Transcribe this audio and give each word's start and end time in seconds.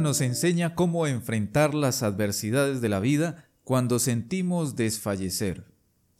nos 0.00 0.20
enseña 0.20 0.74
cómo 0.74 1.06
enfrentar 1.06 1.74
las 1.74 2.02
adversidades 2.02 2.80
de 2.80 2.88
la 2.88 3.00
vida 3.00 3.48
cuando 3.64 3.98
sentimos 3.98 4.76
desfallecer. 4.76 5.66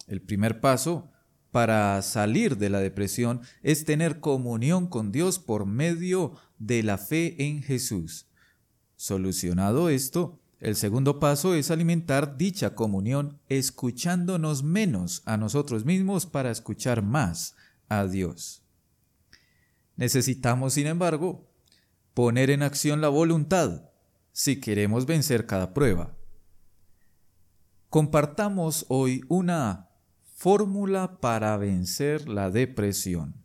El 0.06 0.20
primer 0.20 0.60
paso 0.60 1.10
para 1.50 2.00
salir 2.02 2.58
de 2.58 2.70
la 2.70 2.80
depresión 2.80 3.40
es 3.62 3.84
tener 3.84 4.20
comunión 4.20 4.86
con 4.86 5.12
Dios 5.12 5.38
por 5.38 5.66
medio 5.66 6.34
de 6.58 6.82
la 6.82 6.98
fe 6.98 7.46
en 7.46 7.62
Jesús. 7.62 8.26
Solucionado 8.96 9.88
esto, 9.88 10.40
el 10.60 10.74
segundo 10.74 11.20
paso 11.20 11.54
es 11.54 11.70
alimentar 11.70 12.36
dicha 12.36 12.74
comunión 12.74 13.40
escuchándonos 13.48 14.62
menos 14.62 15.22
a 15.24 15.36
nosotros 15.36 15.84
mismos 15.84 16.26
para 16.26 16.50
escuchar 16.50 17.02
más 17.02 17.54
a 17.88 18.06
Dios. 18.06 18.62
Necesitamos, 19.96 20.74
sin 20.74 20.86
embargo, 20.86 21.47
poner 22.18 22.50
en 22.50 22.64
acción 22.64 23.00
la 23.00 23.10
voluntad 23.10 23.82
si 24.32 24.58
queremos 24.58 25.06
vencer 25.06 25.46
cada 25.46 25.72
prueba. 25.72 26.16
Compartamos 27.90 28.86
hoy 28.88 29.20
una 29.28 29.90
Fórmula 30.34 31.20
para 31.20 31.56
vencer 31.58 32.28
la 32.28 32.50
depresión. 32.50 33.36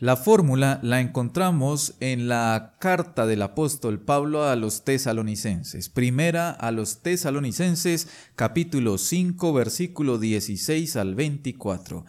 La 0.00 0.16
fórmula 0.16 0.80
la 0.82 1.00
encontramos 1.00 1.94
en 2.00 2.26
la 2.26 2.74
carta 2.80 3.24
del 3.26 3.42
apóstol 3.42 4.00
Pablo 4.00 4.42
a 4.42 4.56
los 4.56 4.82
tesalonicenses. 4.82 5.88
Primera 5.88 6.50
a 6.50 6.72
los 6.72 7.02
tesalonicenses 7.02 8.08
capítulo 8.34 8.98
5 8.98 9.52
versículo 9.52 10.18
16 10.18 10.96
al 10.96 11.14
24. 11.14 12.04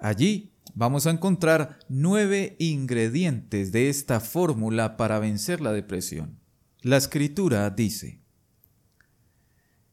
Allí 0.00 0.53
vamos 0.72 1.06
a 1.06 1.10
encontrar 1.10 1.78
nueve 1.88 2.56
ingredientes 2.58 3.72
de 3.72 3.88
esta 3.88 4.20
fórmula 4.20 4.96
para 4.96 5.18
vencer 5.18 5.60
la 5.60 5.72
depresión. 5.72 6.40
La 6.80 6.96
escritura 6.96 7.68
dice, 7.70 8.20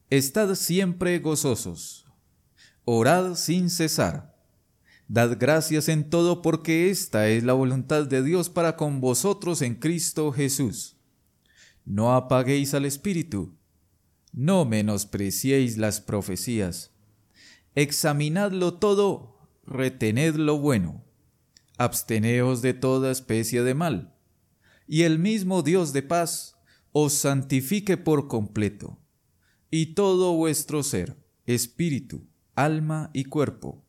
Estad 0.09 0.55
siempre 0.55 1.19
gozosos 1.19 2.01
Orad 2.83 3.35
sin 3.35 3.69
cesar. 3.69 4.35
Dad 5.07 5.37
gracias 5.39 5.87
en 5.87 6.09
todo 6.09 6.41
porque 6.41 6.89
esta 6.89 7.27
es 7.27 7.43
la 7.43 7.53
voluntad 7.53 8.07
de 8.07 8.23
Dios 8.23 8.49
para 8.49 8.75
con 8.75 9.01
vosotros 9.01 9.61
en 9.61 9.75
Cristo 9.75 10.31
Jesús. 10.31 10.97
No 11.85 12.15
apaguéis 12.15 12.73
al 12.73 12.85
Espíritu, 12.85 13.55
no 14.31 14.65
menospreciéis 14.65 15.77
las 15.77 16.01
profecías. 16.01 16.91
Examinadlo 17.75 18.73
todo, 18.73 19.40
retened 19.71 20.35
lo 20.35 20.59
bueno, 20.59 21.03
absteneos 21.77 22.61
de 22.61 22.73
toda 22.73 23.11
especie 23.11 23.63
de 23.63 23.73
mal, 23.73 24.15
y 24.87 25.03
el 25.03 25.19
mismo 25.19 25.63
Dios 25.63 25.93
de 25.93 26.03
paz 26.03 26.57
os 26.91 27.13
santifique 27.13 27.97
por 27.97 28.27
completo, 28.27 28.99
y 29.69 29.93
todo 29.93 30.33
vuestro 30.33 30.83
ser, 30.83 31.17
espíritu, 31.45 32.27
alma 32.55 33.09
y 33.13 33.25
cuerpo, 33.25 33.83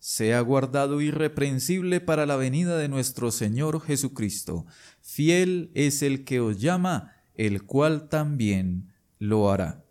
sea 0.00 0.40
guardado 0.40 1.00
irreprensible 1.00 2.00
para 2.00 2.26
la 2.26 2.36
venida 2.36 2.78
de 2.78 2.88
nuestro 2.88 3.30
Señor 3.30 3.80
Jesucristo. 3.82 4.66
Fiel 5.02 5.70
es 5.74 6.02
el 6.02 6.24
que 6.24 6.40
os 6.40 6.58
llama, 6.58 7.12
el 7.34 7.64
cual 7.64 8.08
también 8.08 8.92
lo 9.18 9.50
hará. 9.50 9.84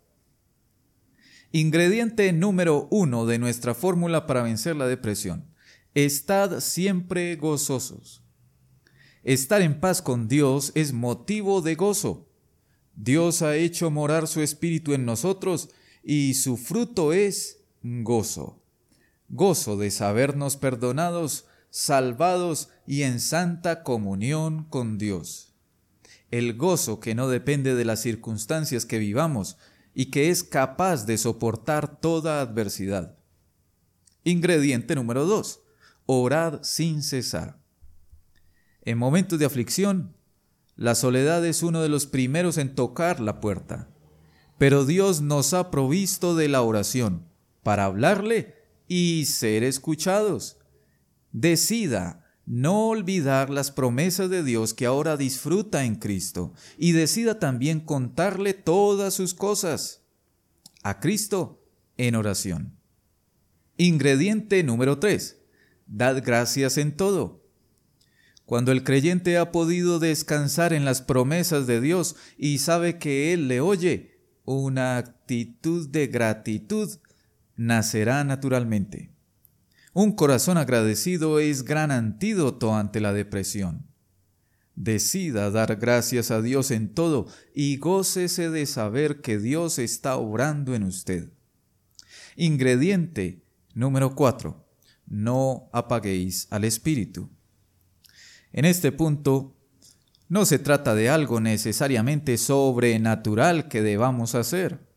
Ingrediente 1.52 2.32
número 2.32 2.86
uno 2.92 3.26
de 3.26 3.40
nuestra 3.40 3.74
fórmula 3.74 4.28
para 4.28 4.42
vencer 4.42 4.76
la 4.76 4.86
depresión. 4.86 5.52
Estad 5.94 6.60
siempre 6.60 7.34
gozosos. 7.34 8.22
Estar 9.24 9.60
en 9.60 9.80
paz 9.80 10.00
con 10.00 10.28
Dios 10.28 10.70
es 10.76 10.92
motivo 10.92 11.60
de 11.60 11.74
gozo. 11.74 12.28
Dios 12.94 13.42
ha 13.42 13.56
hecho 13.56 13.90
morar 13.90 14.28
su 14.28 14.42
espíritu 14.42 14.92
en 14.92 15.04
nosotros 15.04 15.70
y 16.04 16.34
su 16.34 16.56
fruto 16.56 17.12
es 17.12 17.64
gozo. 17.82 18.62
Gozo 19.28 19.76
de 19.76 19.90
sabernos 19.90 20.56
perdonados, 20.56 21.46
salvados 21.70 22.68
y 22.86 23.02
en 23.02 23.18
santa 23.18 23.82
comunión 23.82 24.66
con 24.70 24.98
Dios. 24.98 25.52
El 26.30 26.56
gozo 26.56 27.00
que 27.00 27.16
no 27.16 27.28
depende 27.28 27.74
de 27.74 27.84
las 27.84 28.00
circunstancias 28.00 28.86
que 28.86 29.00
vivamos 29.00 29.56
y 29.94 30.06
que 30.06 30.30
es 30.30 30.44
capaz 30.44 31.06
de 31.06 31.18
soportar 31.18 32.00
toda 32.00 32.40
adversidad. 32.40 33.16
Ingrediente 34.24 34.94
número 34.94 35.26
2. 35.26 35.60
Orad 36.06 36.62
sin 36.62 37.02
cesar. 37.02 37.58
En 38.82 38.98
momentos 38.98 39.38
de 39.38 39.46
aflicción, 39.46 40.16
la 40.76 40.94
soledad 40.94 41.44
es 41.44 41.62
uno 41.62 41.82
de 41.82 41.88
los 41.88 42.06
primeros 42.06 42.56
en 42.58 42.74
tocar 42.74 43.20
la 43.20 43.40
puerta. 43.40 43.88
Pero 44.58 44.84
Dios 44.84 45.20
nos 45.20 45.54
ha 45.54 45.70
provisto 45.70 46.34
de 46.34 46.48
la 46.48 46.62
oración 46.62 47.26
para 47.62 47.84
hablarle 47.84 48.54
y 48.88 49.24
ser 49.26 49.62
escuchados. 49.62 50.58
Decida 51.32 52.29
no 52.46 52.88
olvidar 52.88 53.50
las 53.50 53.70
promesas 53.70 54.30
de 54.30 54.42
Dios 54.42 54.74
que 54.74 54.86
ahora 54.86 55.16
disfruta 55.16 55.84
en 55.84 55.96
Cristo 55.96 56.52
y 56.78 56.92
decida 56.92 57.38
también 57.38 57.80
contarle 57.80 58.54
todas 58.54 59.14
sus 59.14 59.34
cosas 59.34 60.02
a 60.82 61.00
Cristo 61.00 61.64
en 61.96 62.14
oración. 62.14 62.76
Ingrediente 63.76 64.62
número 64.62 64.98
3. 64.98 65.38
Dad 65.86 66.22
gracias 66.24 66.76
en 66.78 66.96
todo. 66.96 67.40
Cuando 68.44 68.72
el 68.72 68.82
creyente 68.82 69.38
ha 69.38 69.52
podido 69.52 69.98
descansar 69.98 70.72
en 70.72 70.84
las 70.84 71.02
promesas 71.02 71.66
de 71.66 71.80
Dios 71.80 72.16
y 72.36 72.58
sabe 72.58 72.98
que 72.98 73.32
Él 73.32 73.46
le 73.46 73.60
oye, 73.60 74.18
una 74.44 74.96
actitud 74.96 75.88
de 75.88 76.08
gratitud 76.08 76.98
nacerá 77.54 78.24
naturalmente. 78.24 79.12
Un 79.92 80.12
corazón 80.12 80.56
agradecido 80.56 81.40
es 81.40 81.64
gran 81.64 81.90
antídoto 81.90 82.74
ante 82.74 83.00
la 83.00 83.12
depresión. 83.12 83.86
Decida 84.76 85.50
dar 85.50 85.76
gracias 85.76 86.30
a 86.30 86.40
Dios 86.40 86.70
en 86.70 86.94
todo 86.94 87.26
y 87.54 87.76
gócese 87.76 88.50
de 88.50 88.66
saber 88.66 89.20
que 89.20 89.38
Dios 89.38 89.80
está 89.80 90.16
obrando 90.16 90.76
en 90.76 90.84
usted. 90.84 91.32
Ingrediente 92.36 93.42
número 93.74 94.14
4. 94.14 94.64
No 95.06 95.68
apaguéis 95.72 96.46
al 96.50 96.64
Espíritu. 96.64 97.28
En 98.52 98.64
este 98.64 98.92
punto, 98.92 99.56
no 100.28 100.44
se 100.44 100.60
trata 100.60 100.94
de 100.94 101.10
algo 101.10 101.40
necesariamente 101.40 102.38
sobrenatural 102.38 103.66
que 103.66 103.82
debamos 103.82 104.36
hacer. 104.36 104.89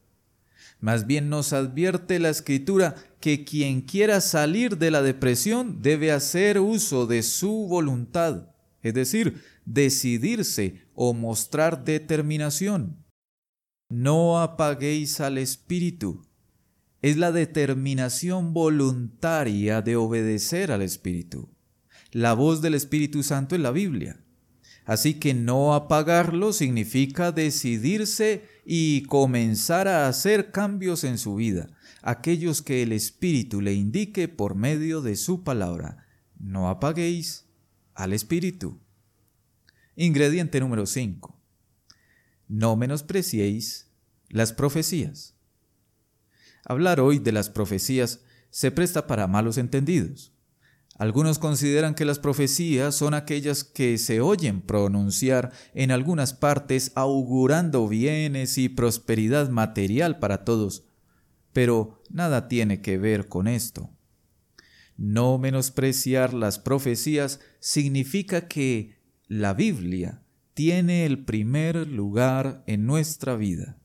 Más 0.84 1.08
bien 1.08 1.30
nos 1.30 1.54
advierte 1.54 2.20
la 2.20 2.28
escritura 2.28 2.96
que 3.22 3.46
quien 3.46 3.80
quiera 3.84 4.20
salir 4.20 4.78
de 4.78 4.92
la 4.92 5.02
depresión 5.02 5.82
debe 5.82 6.12
hacer 6.12 6.60
uso 6.60 7.08
de 7.08 7.24
su 7.24 7.70
voluntad, 7.70 8.50
es 8.82 8.94
decir, 8.94 9.42
decidirse 9.64 10.82
o 10.94 11.14
mostrar 11.14 11.86
determinación. 11.86 13.02
No 13.88 14.42
apaguéis 14.42 15.22
al 15.22 15.38
Espíritu. 15.38 16.28
Es 17.02 17.16
la 17.16 17.32
determinación 17.32 18.54
voluntaria 18.54 19.82
de 19.82 19.96
obedecer 19.96 20.70
al 20.70 20.82
Espíritu. 20.82 21.50
La 22.12 22.34
voz 22.34 22.62
del 22.62 22.74
Espíritu 22.74 23.24
Santo 23.24 23.56
en 23.56 23.64
la 23.64 23.72
Biblia. 23.72 24.22
Así 24.84 25.14
que 25.14 25.34
no 25.34 25.76
apagarlo 25.76 26.52
significa 26.52 27.32
decidirse 27.32 28.44
y 28.66 29.04
comenzar 29.04 29.88
a 29.88 30.08
hacer 30.08 30.52
cambios 30.52 31.04
en 31.04 31.18
su 31.18 31.36
vida, 31.36 31.70
aquellos 32.02 32.62
que 32.62 32.84
el 32.84 32.92
Espíritu 32.92 33.62
le 33.62 33.74
indique 33.74 34.28
por 34.28 34.56
medio 34.56 35.02
de 35.02 35.16
su 35.16 35.44
palabra. 35.44 36.08
No 36.40 36.70
apaguéis 36.70 37.46
al 37.94 38.14
Espíritu. 38.14 38.80
Ingrediente 39.96 40.60
número 40.60 40.86
5. 40.86 41.38
No 42.48 42.76
menospreciéis 42.76 43.92
las 44.30 44.54
profecías. 44.54 45.36
Hablar 46.66 47.00
hoy 47.00 47.20
de 47.20 47.32
las 47.32 47.50
profecías 47.50 48.22
se 48.50 48.72
presta 48.72 49.08
para 49.08 49.28
malos 49.28 49.58
entendidos. 49.58 50.32
Algunos 50.96 51.40
consideran 51.40 51.96
que 51.96 52.06
las 52.06 52.20
profecías 52.20 52.96
son 52.96 53.14
aquellas 53.16 53.64
que 53.64 53.98
se 53.98 54.22
oyen 54.22 54.62
pronunciar 54.62 55.52
en 55.74 55.92
algunas 55.92 56.34
partes 56.34 56.92
augurando 56.96 57.88
bienes 57.88 58.58
y 58.60 58.70
prosperidad 58.70 59.50
material 59.50 60.20
para 60.20 60.46
todos, 60.46 60.86
pero 61.52 62.02
nada 62.10 62.48
tiene 62.48 62.82
que 62.82 62.98
ver 62.98 63.28
con 63.28 63.48
esto. 63.48 63.90
No 64.96 65.40
menospreciar 65.40 66.34
las 66.36 66.60
profecías 66.60 67.40
significa 67.60 68.48
que 68.48 69.00
la 69.28 69.56
Biblia 69.56 70.22
tiene 70.54 71.06
el 71.08 71.26
primer 71.26 71.88
lugar 71.88 72.64
en 72.68 72.86
nuestra 72.86 73.36
vida. 73.36 73.80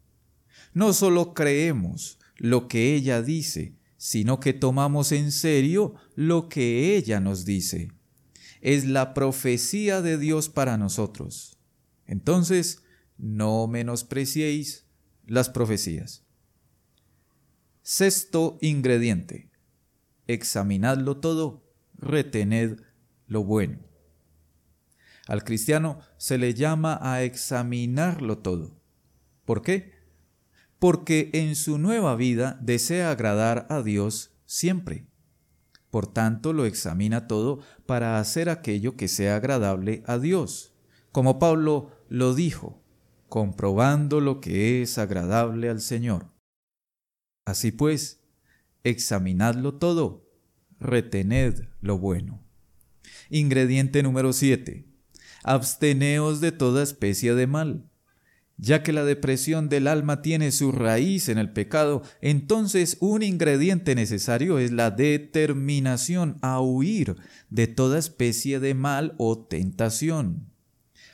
No 0.75 0.93
solo 0.93 1.33
creemos 1.33 2.19
lo 2.37 2.69
que 2.69 2.95
ella 2.95 3.23
dice, 3.23 3.78
sino 3.99 4.41
que 4.41 4.55
tomamos 4.55 5.13
en 5.13 5.33
serio 5.33 5.95
lo 6.15 6.49
que 6.49 6.97
ella 6.97 7.21
nos 7.21 7.45
dice. 7.45 7.93
Es 8.61 8.87
la 8.87 9.13
profecía 9.13 10.01
de 10.01 10.17
Dios 10.17 10.49
para 10.49 10.79
nosotros. 10.79 11.59
Entonces, 12.07 12.83
no 13.19 13.67
menospreciéis 13.67 14.87
las 15.27 15.51
profecías. 15.51 16.25
Sexto 17.83 18.57
ingrediente. 18.61 19.51
Examinadlo 20.27 21.19
todo, 21.19 21.65
retened 21.95 22.81
lo 23.27 23.45
bueno. 23.45 23.81
Al 25.27 25.43
cristiano 25.43 25.99
se 26.17 26.39
le 26.39 26.55
llama 26.55 26.99
a 27.03 27.23
examinarlo 27.23 28.39
todo. 28.39 28.81
¿Por 29.45 29.63
qué? 29.63 29.98
Porque 30.79 31.31
en 31.33 31.57
su 31.57 31.79
nueva 31.79 32.15
vida 32.17 32.59
desea 32.61 33.11
agradar 33.11 33.67
a 33.69 33.83
Dios 33.83 34.33
siempre. 34.47 35.07
Por 35.91 36.07
tanto, 36.07 36.53
lo 36.53 36.67
examina 36.67 37.27
todo 37.27 37.61
para 37.87 38.19
hacer 38.19 38.49
aquello 38.49 38.97
que 38.97 39.09
sea 39.09 39.37
agradable 39.37 40.03
a 40.07 40.19
Dios. 40.19 40.75
Como 41.13 41.39
Pablo 41.39 41.91
lo 42.09 42.35
dijo, 42.35 42.83
comprobando 43.29 44.21
lo 44.21 44.41
que 44.41 44.83
es 44.83 44.99
agradable 44.99 45.69
al 45.69 45.81
Señor. 45.81 46.31
Así 47.45 47.73
pues, 47.73 48.21
examinadlo 48.85 49.75
todo, 49.75 50.29
retened 50.79 51.69
lo 51.81 51.99
bueno. 51.99 52.45
Ingrediente 53.31 54.03
número 54.03 54.33
7. 54.33 54.87
Absteneos 55.45 56.41
de 56.41 56.53
toda 56.53 56.83
especie 56.83 57.35
de 57.35 57.47
mal. 57.47 57.91
Ya 58.59 58.83
que 58.83 58.93
la 58.93 59.05
depresión 59.05 59.69
del 59.69 59.87
alma 59.87 60.21
tiene 60.21 60.51
su 60.53 60.73
raíz 60.73 61.29
en 61.29 61.39
el 61.39 61.51
pecado, 61.51 62.03
entonces 62.21 62.97
un 63.01 63.23
ingrediente 63.23 63.95
necesario 63.95 64.59
es 64.59 64.73
la 64.73 64.91
determinación 64.91 66.37
a 66.43 66.61
huir 66.61 67.17
de 67.51 67.69
toda 67.69 67.99
especie 67.99 68.61
de 68.61 68.75
mal 68.75 69.15
o 69.17 69.39
tentación 69.39 70.49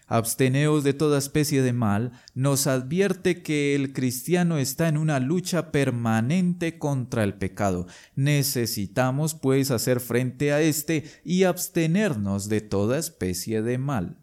absteneos 0.07 0.85
de 0.85 0.93
toda 0.93 1.19
especie 1.19 1.63
de 1.63 1.73
mal, 1.73 2.13
nos 2.35 2.67
advierte 2.67 3.43
que 3.43 3.75
el 3.75 3.93
cristiano 3.93 4.59
está 4.59 4.89
en 4.89 4.99
una 4.99 5.19
lucha 5.21 5.73
permanente 5.73 6.79
contra 6.79 7.25
el 7.25 7.35
pecado. 7.35 7.87
Necesitamos 8.15 9.35
pues 9.35 9.71
hacer 9.71 10.01
frente 10.01 10.53
a 10.53 10.61
éste 10.61 11.05
y 11.25 11.45
abstenernos 11.45 12.49
de 12.49 12.61
toda 12.61 12.99
especie 12.99 13.63
de 13.63 13.79
mal. 13.79 14.19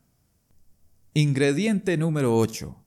Ingrediente 1.13 1.97
número 1.97 2.37
8. 2.37 2.80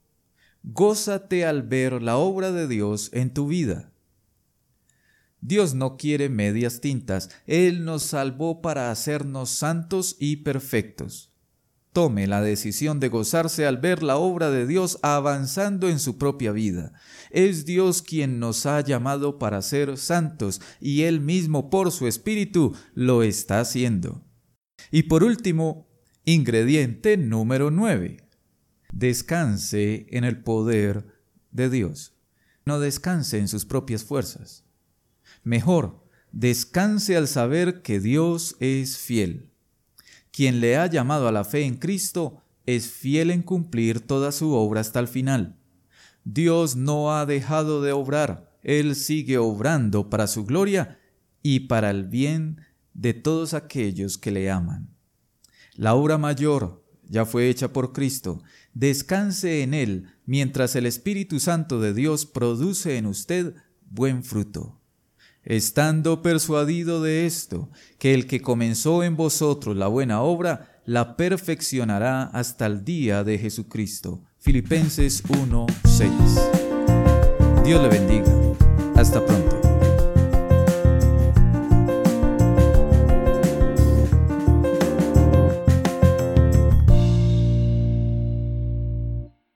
Gózate 0.67 1.45
al 1.45 1.63
ver 1.63 2.01
la 2.01 2.17
obra 2.17 2.51
de 2.51 2.67
Dios 2.67 3.09
en 3.13 3.33
tu 3.33 3.47
vida. 3.47 3.91
Dios 5.41 5.75
no 5.75 5.95
quiere 5.95 6.27
medias 6.29 6.81
tintas, 6.81 7.29
Él 7.45 7.85
nos 7.85 8.03
salvó 8.03 8.61
para 8.61 8.89
hacernos 8.91 9.49
santos 9.51 10.15
y 10.19 10.37
perfectos 10.37 11.35
tome 11.95 12.27
la 12.27 12.41
decisión 12.41 12.99
de 12.99 13.07
gozarse 13.07 13.65
al 13.65 13.77
ver 13.77 14.03
la 14.03 14.17
obra 14.17 14.51
de 14.51 14.67
Dios 14.67 14.99
avanzando 15.01 15.87
en 15.87 15.99
su 15.99 16.17
propia 16.17 16.51
vida. 16.51 16.91
Es 17.31 17.65
Dios 17.65 18.01
quien 18.01 18.37
nos 18.37 18.65
ha 18.65 18.81
llamado 18.81 19.39
para 19.39 19.61
ser 19.61 19.97
santos 19.97 20.59
y 20.81 21.03
Él 21.03 21.21
mismo 21.21 21.69
por 21.69 21.93
su 21.93 22.05
Espíritu 22.07 22.75
lo 22.95 23.23
está 23.23 23.61
haciendo. 23.61 24.25
Y 24.91 25.03
por 25.03 25.23
último, 25.23 25.87
ingrediente 26.25 27.15
número 27.15 27.71
9. 27.71 28.24
Descanse 28.95 30.07
en 30.09 30.23
el 30.23 30.41
poder 30.41 31.05
de 31.51 31.69
Dios. 31.69 32.15
No 32.65 32.79
descanse 32.79 33.37
en 33.37 33.47
sus 33.47 33.63
propias 33.63 34.03
fuerzas. 34.03 34.65
Mejor, 35.43 36.03
descanse 36.31 37.15
al 37.15 37.27
saber 37.27 37.83
que 37.83 37.99
Dios 37.99 38.55
es 38.59 38.97
fiel 38.97 39.51
quien 40.35 40.59
le 40.59 40.75
ha 40.75 40.85
llamado 40.87 41.29
a 41.29 41.31
la 41.31 41.45
fe 41.45 41.63
en 41.63 41.75
Cristo 41.75 42.41
es 42.65 42.89
fiel 42.89 43.31
en 43.31 43.41
cumplir 43.41 44.01
toda 44.01 44.33
su 44.33 44.51
obra 44.51 44.81
hasta 44.81 44.99
el 44.99 45.07
final. 45.07 45.55
Dios 46.25 46.75
no 46.75 47.15
ha 47.15 47.25
dejado 47.25 47.81
de 47.81 47.93
obrar, 47.93 48.51
Él 48.61 48.97
sigue 48.97 49.37
obrando 49.37 50.09
para 50.09 50.27
su 50.27 50.43
gloria 50.43 50.99
y 51.41 51.61
para 51.61 51.89
el 51.89 52.03
bien 52.03 52.59
de 52.93 53.13
todos 53.13 53.53
aquellos 53.53 54.17
que 54.17 54.31
le 54.31 54.51
aman. 54.51 54.89
La 55.73 55.95
obra 55.95 56.17
mayor 56.17 56.83
ya 57.03 57.23
fue 57.25 57.47
hecha 57.47 57.71
por 57.71 57.93
Cristo. 57.93 58.43
Descanse 58.75 59.63
en 59.63 59.73
Él 59.73 60.05
mientras 60.27 60.75
el 60.75 60.85
Espíritu 60.85 61.39
Santo 61.39 61.79
de 61.79 61.95
Dios 61.95 62.27
produce 62.27 62.97
en 62.97 63.07
usted 63.07 63.55
buen 63.89 64.23
fruto 64.23 64.79
estando 65.45 66.21
persuadido 66.21 67.01
de 67.01 67.25
esto, 67.25 67.69
que 67.99 68.13
el 68.13 68.27
que 68.27 68.41
comenzó 68.41 69.03
en 69.03 69.15
vosotros 69.15 69.77
la 69.77 69.87
buena 69.87 70.21
obra, 70.21 70.81
la 70.85 71.15
perfeccionará 71.15 72.23
hasta 72.23 72.65
el 72.65 72.83
día 72.83 73.23
de 73.23 73.37
Jesucristo. 73.37 74.23
Filipenses 74.39 75.23
1:6. 75.23 76.41
Dios 77.63 77.81
le 77.81 77.87
bendiga. 77.89 78.31
Hasta 78.95 79.25
pronto. 79.25 79.64